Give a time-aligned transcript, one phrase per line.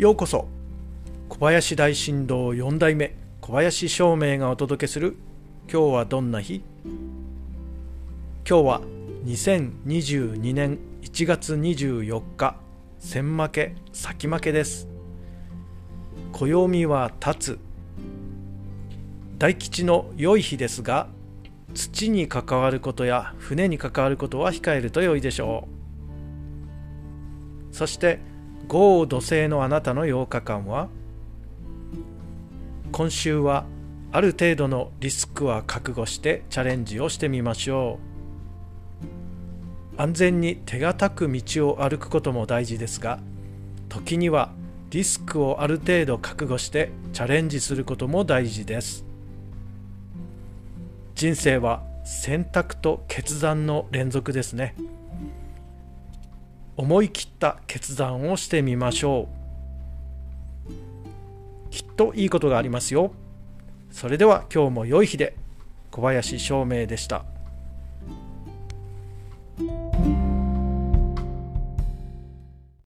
[0.00, 0.48] ようこそ。
[1.28, 5.14] 小林大震動4代目小林照明がお届けする
[5.70, 6.62] 今日はどんな日？
[8.48, 8.80] 今日は
[9.26, 12.56] 2022年1月24日
[12.98, 14.88] 千負け先負けです。
[16.32, 17.58] 暦は立つ。
[19.36, 21.08] 大吉の良い日ですが
[21.74, 25.68] 土に関わることや船に関わることは控えると良いでしょ
[27.70, 27.76] う。
[27.76, 28.30] そして
[28.68, 30.88] 豪土星のあなたの8日間は
[32.92, 33.66] 今週は
[34.12, 37.98] ある程度のリスクは覚悟してチャレンジをしてみましょ
[39.96, 40.00] う。
[40.00, 43.20] 安全に手堅く道を歩くことも大事ですが
[43.90, 44.50] 時には
[44.88, 49.04] リスクをある程度覚悟してチャレンジすることも大事です。
[51.14, 54.74] 人生は選択と決断の連続ですね。
[56.80, 59.28] 思い切った決断をしてみましょ
[61.68, 61.70] う。
[61.70, 63.12] きっといいことがありますよ。
[63.90, 65.36] それでは今日も良い日で。
[65.90, 67.26] 小林照明でした。